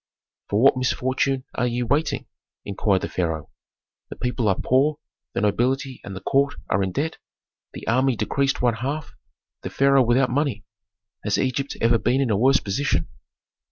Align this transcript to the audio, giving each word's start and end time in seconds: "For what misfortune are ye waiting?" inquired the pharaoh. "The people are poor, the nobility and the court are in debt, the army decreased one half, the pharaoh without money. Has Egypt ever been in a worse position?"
"For 0.49 0.59
what 0.59 0.77
misfortune 0.77 1.43
are 1.53 1.67
ye 1.67 1.83
waiting?" 1.83 2.25
inquired 2.65 3.03
the 3.03 3.07
pharaoh. 3.07 3.51
"The 4.09 4.15
people 4.15 4.47
are 4.47 4.57
poor, 4.59 4.97
the 5.33 5.41
nobility 5.41 6.01
and 6.03 6.15
the 6.15 6.21
court 6.21 6.55
are 6.71 6.81
in 6.81 6.91
debt, 6.91 7.19
the 7.73 7.85
army 7.85 8.15
decreased 8.15 8.63
one 8.63 8.73
half, 8.73 9.13
the 9.61 9.69
pharaoh 9.69 10.01
without 10.03 10.31
money. 10.31 10.65
Has 11.23 11.37
Egypt 11.37 11.77
ever 11.81 11.99
been 11.99 12.19
in 12.19 12.31
a 12.31 12.35
worse 12.35 12.59
position?" 12.59 13.09